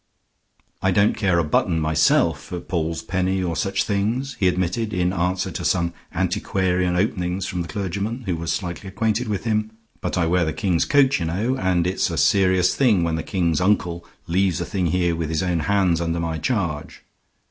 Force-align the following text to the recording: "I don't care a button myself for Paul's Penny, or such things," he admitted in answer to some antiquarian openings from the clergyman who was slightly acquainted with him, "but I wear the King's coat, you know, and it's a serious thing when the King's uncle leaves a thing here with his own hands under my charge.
"I 0.81 0.89
don't 0.89 1.15
care 1.15 1.37
a 1.37 1.43
button 1.43 1.79
myself 1.79 2.41
for 2.45 2.59
Paul's 2.59 3.03
Penny, 3.03 3.43
or 3.43 3.55
such 3.55 3.83
things," 3.83 4.35
he 4.39 4.47
admitted 4.47 4.93
in 4.95 5.13
answer 5.13 5.51
to 5.51 5.63
some 5.63 5.93
antiquarian 6.11 6.95
openings 6.95 7.45
from 7.45 7.61
the 7.61 7.67
clergyman 7.67 8.23
who 8.25 8.35
was 8.35 8.51
slightly 8.51 8.87
acquainted 8.89 9.27
with 9.27 9.43
him, 9.43 9.69
"but 10.01 10.17
I 10.17 10.25
wear 10.25 10.43
the 10.43 10.53
King's 10.53 10.85
coat, 10.85 11.19
you 11.19 11.25
know, 11.25 11.55
and 11.55 11.85
it's 11.85 12.09
a 12.09 12.17
serious 12.17 12.73
thing 12.73 13.03
when 13.03 13.13
the 13.13 13.21
King's 13.21 13.61
uncle 13.61 14.03
leaves 14.25 14.59
a 14.59 14.65
thing 14.65 14.87
here 14.87 15.15
with 15.15 15.29
his 15.29 15.43
own 15.43 15.59
hands 15.69 16.01
under 16.01 16.19
my 16.19 16.39
charge. 16.39 17.03